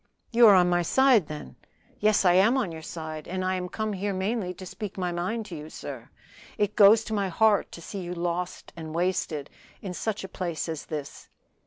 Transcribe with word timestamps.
"You 0.31 0.47
are 0.47 0.55
on 0.55 0.67
my 0.67 0.81
side, 0.81 1.27
then?" 1.27 1.57
"Yes, 1.99 2.25
I 2.25 2.33
am 2.33 2.57
on 2.57 2.71
your 2.71 2.81
side, 2.81 3.27
and 3.27 3.45
I 3.45 3.53
am 3.53 3.69
come 3.69 3.93
here 3.93 4.15
mainly 4.15 4.51
to 4.55 4.65
speak 4.65 4.97
my 4.97 5.11
mind 5.11 5.45
to 5.45 5.55
you. 5.55 5.69
Sir, 5.69 6.09
it 6.57 6.75
goes 6.75 7.03
to 7.03 7.13
my 7.13 7.29
heart 7.29 7.71
to 7.73 7.83
see 7.83 7.99
you 8.01 8.15
lost 8.15 8.73
and 8.75 8.95
wasted 8.95 9.47
in 9.79 9.93
such 9.93 10.23
a 10.23 10.27
place 10.27 10.67
as 10.67 10.87
this." 10.87 11.29